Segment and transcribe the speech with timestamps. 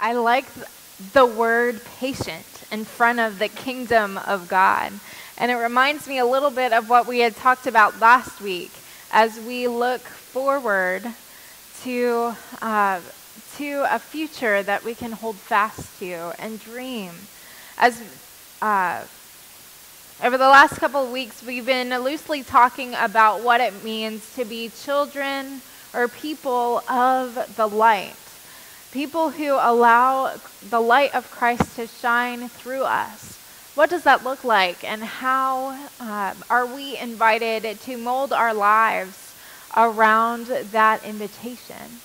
[0.00, 0.46] I like
[1.12, 4.92] the word patient in front of the kingdom of God.
[5.36, 8.70] And it reminds me a little bit of what we had talked about last week
[9.10, 11.02] as we look forward
[11.82, 13.00] to, uh,
[13.56, 17.12] to a future that we can hold fast to and dream.
[17.76, 18.00] As
[18.62, 19.02] uh,
[20.22, 24.44] over the last couple of weeks, we've been loosely talking about what it means to
[24.44, 25.60] be children
[25.92, 28.14] or people of the light.
[28.92, 30.36] People who allow
[30.70, 33.36] the light of Christ to shine through us.
[33.74, 39.34] What does that look like, and how uh, are we invited to mold our lives
[39.76, 42.00] around that invitation?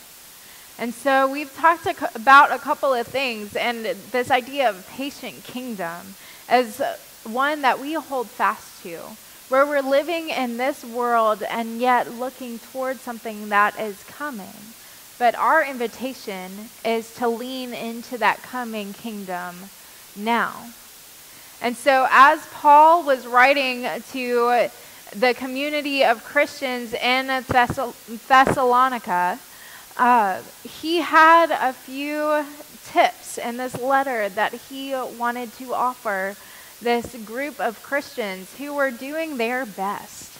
[0.77, 6.15] And so we've talked about a couple of things, and this idea of patient kingdom
[6.49, 6.81] as
[7.23, 8.99] one that we hold fast to,
[9.49, 14.53] where we're living in this world and yet looking towards something that is coming.
[15.19, 19.55] But our invitation is to lean into that coming kingdom
[20.15, 20.69] now.
[21.61, 24.69] And so, as Paul was writing to
[25.15, 27.27] the community of Christians in
[28.27, 29.39] Thessalonica,
[29.97, 32.45] uh, he had a few
[32.85, 36.35] tips in this letter that he wanted to offer
[36.81, 40.31] this group of Christians who were doing their best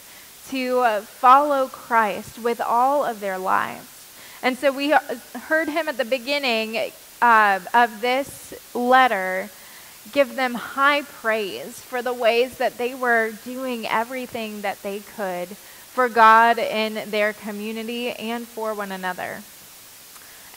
[0.50, 3.93] to follow Christ with all of their lives.
[4.44, 6.92] And so we heard him at the beginning
[7.22, 9.48] uh, of this letter
[10.12, 15.48] give them high praise for the ways that they were doing everything that they could
[15.48, 19.40] for God in their community and for one another.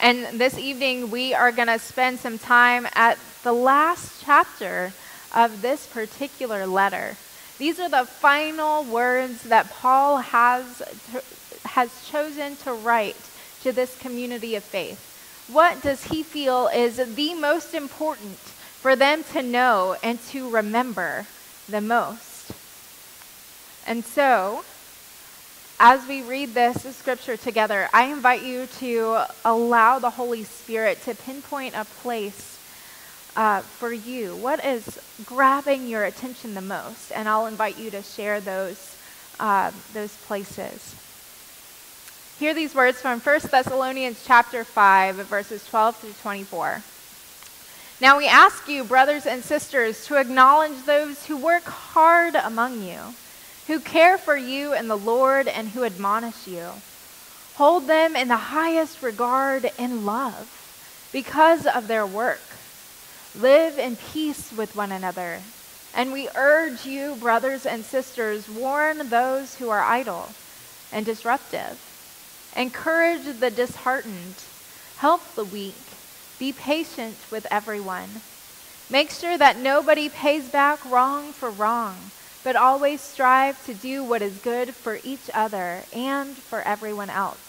[0.02, 4.92] And this evening, we are going to spend some time at the last chapter
[5.34, 7.16] of this particular letter.
[7.56, 10.82] These are the final words that Paul has,
[11.64, 13.16] has chosen to write
[13.62, 15.04] to this community of faith.
[15.50, 21.26] What does he feel is the most important for them to know and to remember
[21.68, 22.52] the most?
[23.86, 24.64] And so,
[25.80, 31.14] as we read this scripture together, I invite you to allow the Holy Spirit to
[31.14, 32.58] pinpoint a place
[33.38, 34.34] uh, for you?
[34.36, 37.12] What is grabbing your attention the most?
[37.12, 38.96] And I'll invite you to share those,
[39.38, 40.96] uh, those places.
[42.38, 46.84] Hear these words from 1 Thessalonians chapter 5, verses 12 through 24.
[48.00, 53.00] Now we ask you, brothers and sisters, to acknowledge those who work hard among you,
[53.66, 56.68] who care for you in the Lord, and who admonish you.
[57.56, 62.40] Hold them in the highest regard and love because of their work.
[63.36, 65.40] Live in peace with one another.
[65.92, 70.28] And we urge you, brothers and sisters, warn those who are idle
[70.92, 71.87] and disruptive.
[72.56, 74.42] Encourage the disheartened.
[74.96, 75.74] Help the weak.
[76.38, 78.08] Be patient with everyone.
[78.90, 81.96] Make sure that nobody pays back wrong for wrong,
[82.42, 87.48] but always strive to do what is good for each other and for everyone else.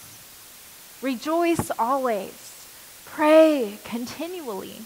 [1.00, 2.66] Rejoice always.
[3.06, 4.82] Pray continually.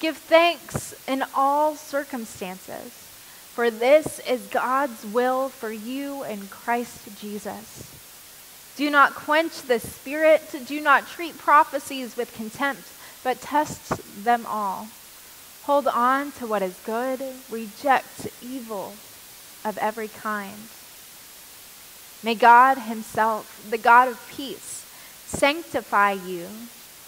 [0.00, 2.92] Give thanks in all circumstances,
[3.54, 7.99] for this is God's will for you in Christ Jesus.
[8.80, 12.88] Do not quench the Spirit, do not treat prophecies with contempt,
[13.22, 14.88] but test them all.
[15.64, 17.20] Hold on to what is good,
[17.50, 18.94] reject evil
[19.66, 20.56] of every kind.
[22.22, 24.86] May God Himself, the God of peace,
[25.26, 26.46] sanctify you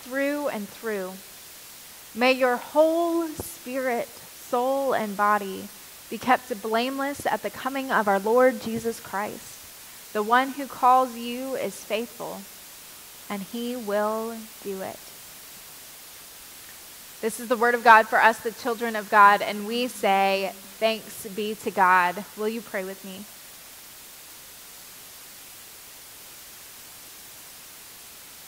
[0.02, 1.12] through and through
[2.14, 5.68] May your whole spirit, soul, and body
[6.10, 9.51] be kept blameless at the coming of our Lord Jesus Christ.
[10.12, 12.40] The one who calls you is faithful,
[13.30, 14.98] and he will do it.
[17.20, 20.52] This is the word of God for us, the children of God, and we say,
[20.78, 22.24] Thanks be to God.
[22.36, 23.24] Will you pray with me?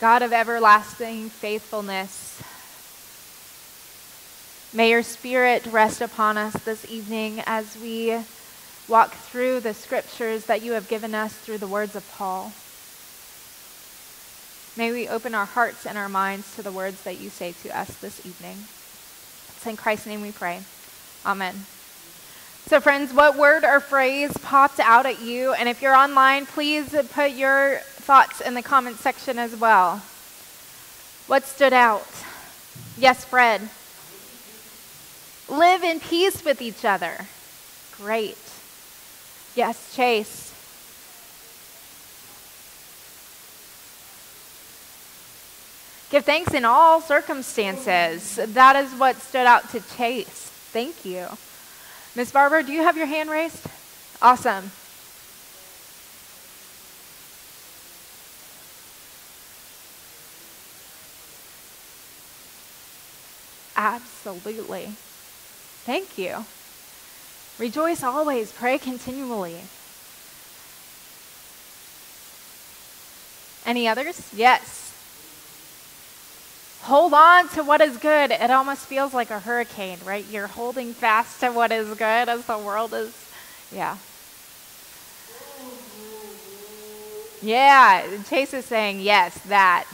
[0.01, 2.43] God of everlasting faithfulness,
[4.75, 8.19] May your spirit rest upon us this evening as we
[8.89, 12.53] walk through the scriptures that you have given us through the words of Paul.
[14.77, 17.79] May we open our hearts and our minds to the words that you say to
[17.79, 18.57] us this evening.
[19.57, 20.63] It's in Christ's name we pray.
[21.25, 21.55] Amen.
[22.67, 25.53] So, friends, what word or phrase popped out at you?
[25.53, 30.03] And if you're online, please put your thoughts in the comment section as well.
[31.27, 32.07] What stood out?
[32.99, 33.69] Yes, Fred.
[35.49, 37.27] Live in peace with each other.
[37.99, 38.39] Great.
[39.55, 40.53] Yes, Chase.
[46.11, 48.37] Give thanks in all circumstances.
[48.37, 50.51] That is what stood out to Chase.
[50.73, 51.27] Thank you.
[52.15, 53.67] Miss Barber, do you have your hand raised?
[54.23, 54.71] Awesome.
[63.77, 64.93] Absolutely.
[65.85, 66.45] Thank you.
[67.59, 69.61] Rejoice always, pray continually.
[73.65, 74.29] Any others?
[74.35, 74.93] Yes.
[76.83, 78.31] Hold on to what is good.
[78.31, 80.25] It almost feels like a hurricane, right?
[80.31, 83.15] You're holding fast to what is good as the world is.
[83.73, 83.97] Yeah.
[87.41, 89.87] Yeah, Chase is saying, yes, that.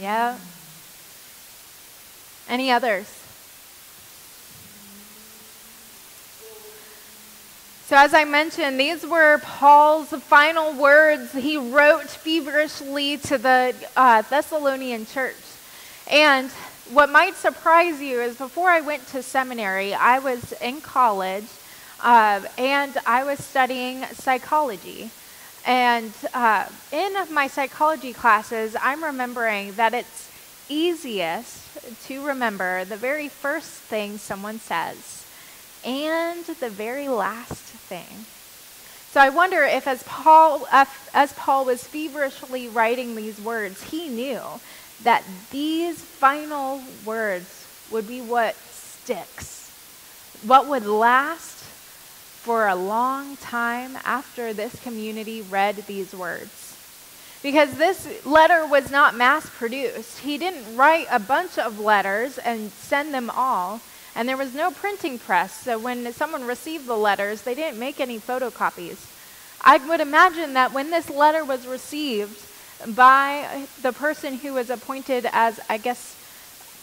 [0.00, 0.38] Yeah.
[2.48, 3.19] Any others?
[7.90, 14.22] So, as I mentioned, these were Paul's final words he wrote feverishly to the uh,
[14.22, 15.34] Thessalonian church.
[16.08, 16.52] And
[16.92, 21.46] what might surprise you is before I went to seminary, I was in college
[22.00, 25.10] uh, and I was studying psychology.
[25.66, 30.30] And uh, in my psychology classes, I'm remembering that it's
[30.68, 35.26] easiest to remember the very first thing someone says
[35.84, 38.24] and the very last thing.
[39.10, 44.40] So I wonder if as Paul, as Paul was feverishly writing these words, he knew
[45.02, 49.72] that these final words would be what sticks,
[50.46, 56.76] what would last for a long time after this community read these words.
[57.42, 60.20] Because this letter was not mass produced.
[60.20, 63.80] He didn't write a bunch of letters and send them all.
[64.14, 68.00] And there was no printing press, so when someone received the letters, they didn't make
[68.00, 69.06] any photocopies.
[69.60, 72.46] I would imagine that when this letter was received
[72.88, 76.16] by the person who was appointed as, I guess,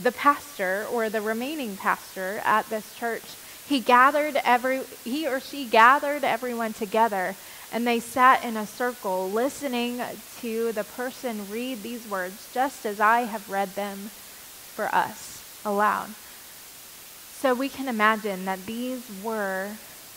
[0.02, 3.24] the pastor or the remaining pastor at this church,
[3.68, 7.36] he gathered every he or she gathered everyone together
[7.72, 10.02] and they sat in a circle listening
[10.40, 13.98] to the person read these words just as I have read them
[14.76, 16.10] for us aloud.
[17.40, 19.70] So we can imagine that these were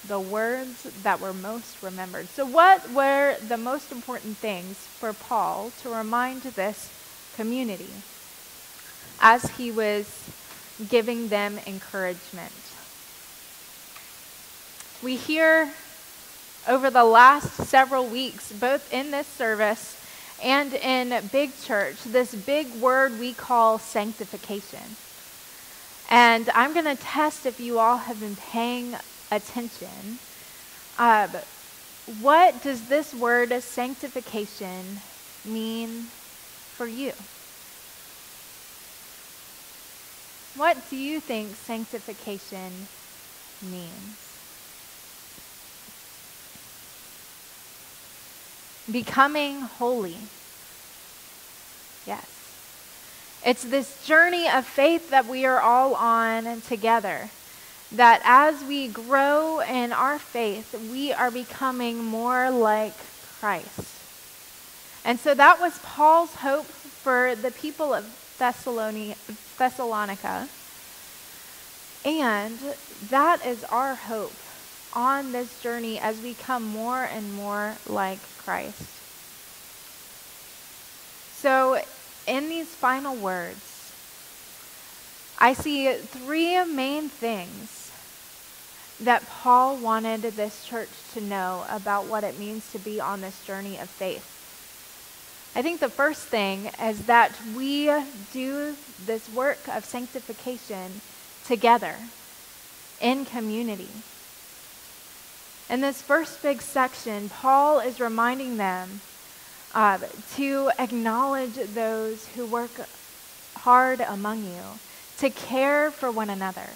[0.08, 2.28] the words that were most remembered.
[2.28, 6.90] So, what were the most important things for Paul to remind this
[7.36, 7.90] community
[9.20, 10.30] as he was
[10.88, 12.52] giving them encouragement?
[15.02, 15.74] We hear
[16.66, 20.02] over the last several weeks, both in this service
[20.42, 24.96] and in Big Church, this big word we call sanctification.
[26.10, 28.96] And I'm going to test if you all have been paying
[29.30, 30.18] attention.
[30.98, 31.28] Uh,
[32.20, 35.00] what does this word sanctification
[35.44, 36.06] mean
[36.76, 37.12] for you?
[40.56, 42.88] What do you think sanctification
[43.70, 44.16] means?
[48.90, 50.16] Becoming holy.
[52.04, 52.39] Yes.
[53.44, 57.30] It's this journey of faith that we are all on together.
[57.92, 62.94] That as we grow in our faith, we are becoming more like
[63.40, 63.96] Christ.
[65.04, 68.04] And so that was Paul's hope for the people of
[68.38, 69.16] Thessalonica.
[72.04, 72.58] And
[73.08, 74.34] that is our hope
[74.92, 78.82] on this journey as we come more and more like Christ.
[81.36, 81.80] So
[82.30, 83.92] in these final words,
[85.38, 87.90] I see three main things
[89.00, 93.44] that Paul wanted this church to know about what it means to be on this
[93.44, 94.36] journey of faith.
[95.56, 97.90] I think the first thing is that we
[98.32, 101.00] do this work of sanctification
[101.44, 101.96] together
[103.00, 103.88] in community.
[105.68, 109.00] In this first big section, Paul is reminding them
[109.74, 109.98] uh,
[110.36, 112.70] to acknowledge those who work
[113.56, 114.62] hard among you,
[115.18, 116.68] to care for one another,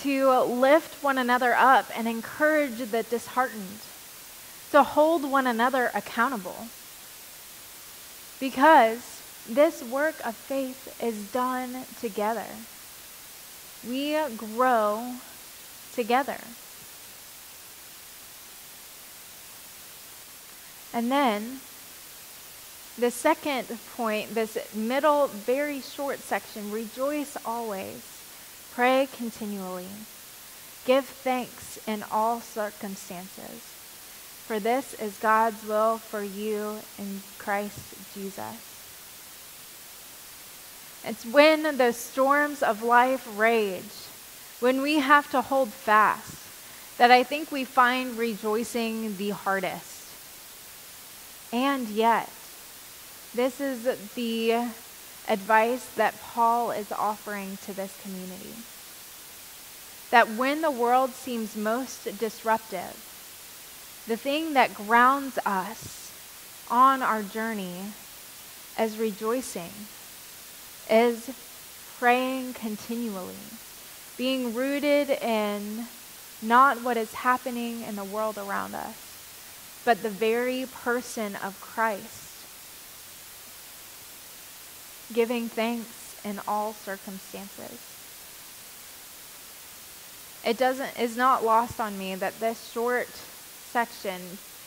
[0.00, 3.80] to lift one another up and encourage the disheartened,
[4.70, 6.68] to hold one another accountable.
[8.38, 12.46] Because this work of faith is done together.
[13.86, 15.14] We grow
[15.94, 16.38] together.
[20.92, 21.60] And then
[22.98, 23.66] the second
[23.96, 28.02] point, this middle, very short section rejoice always,
[28.72, 29.86] pray continually,
[30.84, 33.66] give thanks in all circumstances.
[34.50, 38.70] for this is God's will for you in Christ Jesus.
[41.04, 44.08] It's when the storms of life rage,
[44.58, 46.34] when we have to hold fast,
[46.98, 49.89] that I think we find rejoicing the hardest.
[51.52, 52.30] And yet,
[53.34, 54.68] this is the
[55.28, 58.54] advice that Paul is offering to this community.
[60.10, 62.96] That when the world seems most disruptive,
[64.06, 66.12] the thing that grounds us
[66.70, 67.92] on our journey
[68.76, 69.70] as rejoicing
[70.88, 71.30] is
[71.98, 73.34] praying continually,
[74.16, 75.86] being rooted in
[76.42, 79.09] not what is happening in the world around us,
[79.84, 82.44] but the very person of Christ,
[85.12, 87.78] giving thanks in all circumstances.
[90.44, 94.20] It doesn't is not lost on me that this short section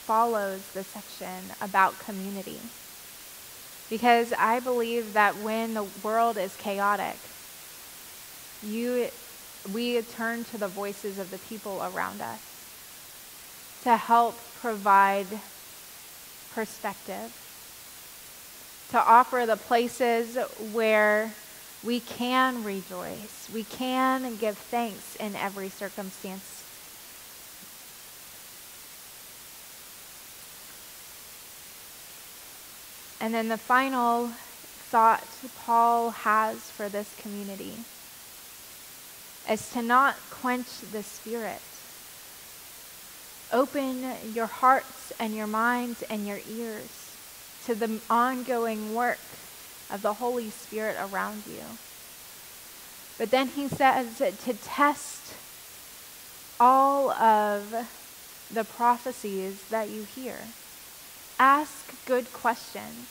[0.06, 2.60] follows the section about community.
[3.90, 7.18] Because I believe that when the world is chaotic,
[8.62, 9.10] you,
[9.74, 12.40] we turn to the voices of the people around us
[13.84, 15.28] to help provide
[16.56, 17.30] perspective,
[18.90, 20.38] to offer the places
[20.72, 21.32] where
[21.84, 26.64] we can rejoice, we can give thanks in every circumstance
[33.24, 34.28] And then the final
[34.92, 35.24] thought
[35.60, 37.72] Paul has for this community
[39.50, 41.62] is to not quench the spirit.
[43.54, 47.16] Open your hearts and your minds and your ears
[47.66, 49.20] to the ongoing work
[49.92, 51.64] of the Holy Spirit around you.
[53.20, 55.36] But then he says to test
[56.60, 57.88] all of
[58.52, 60.40] the prophecies that you hear.
[61.40, 63.08] Ask good questions.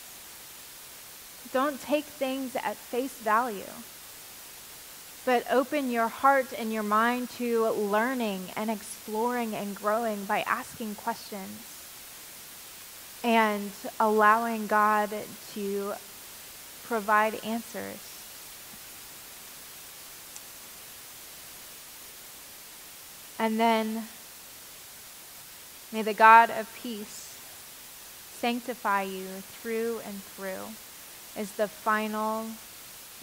[1.53, 3.71] Don't take things at face value,
[5.25, 10.95] but open your heart and your mind to learning and exploring and growing by asking
[10.97, 11.61] questions
[13.23, 15.11] and allowing God
[15.55, 15.93] to
[16.85, 17.99] provide answers.
[23.39, 24.05] And then
[25.93, 27.39] may the God of peace
[28.39, 29.27] sanctify you
[29.61, 30.75] through and through,
[31.41, 32.47] is the final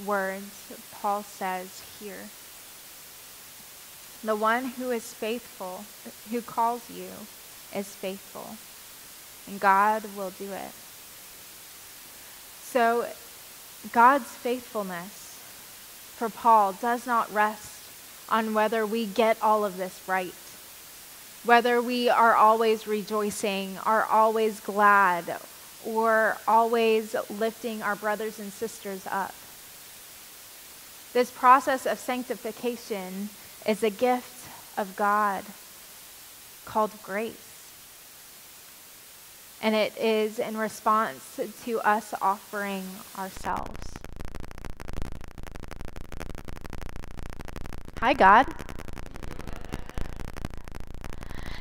[0.05, 2.29] words Paul says here.
[4.23, 5.85] The one who is faithful,
[6.29, 7.09] who calls you,
[7.73, 8.57] is faithful,
[9.47, 10.73] and God will do it.
[12.63, 13.07] So,
[13.93, 15.39] God's faithfulness
[16.17, 17.81] for Paul does not rest
[18.29, 20.33] on whether we get all of this right
[21.43, 25.39] whether we are always rejoicing, are always glad,
[25.85, 29.33] or always lifting our brothers and sisters up.
[31.13, 33.29] This process of sanctification
[33.67, 34.47] is a gift
[34.77, 35.43] of God
[36.65, 37.71] called grace.
[39.61, 42.83] And it is in response to us offering
[43.17, 43.75] ourselves.
[47.99, 48.47] Hi, God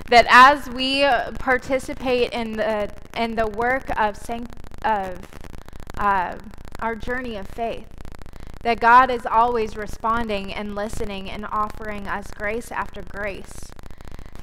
[0.08, 1.06] that as we
[1.38, 5.18] participate in the in the work of sanct- of
[5.98, 6.34] uh,
[6.80, 7.86] our journey of faith,
[8.62, 13.54] that God is always responding and listening and offering us grace after grace.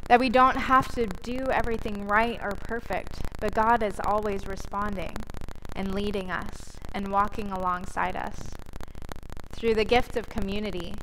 [0.07, 5.15] That we don't have to do everything right or perfect, but God is always responding
[5.75, 8.39] and leading us and walking alongside us
[9.51, 10.93] through the gift of community,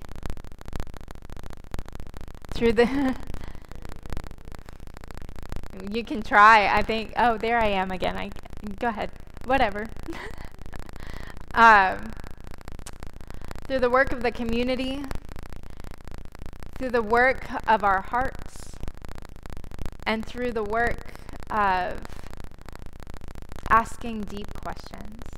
[2.54, 3.14] through the
[5.90, 6.68] you can try.
[6.68, 7.12] I think.
[7.16, 8.16] Oh, there I am again.
[8.16, 8.30] I
[8.78, 9.10] go ahead.
[9.44, 9.86] Whatever.
[11.54, 12.12] um,
[13.72, 15.02] through the work of the community,
[16.78, 18.70] through the work of our hearts,
[20.06, 21.14] and through the work
[21.48, 21.98] of
[23.70, 25.31] asking deep questions.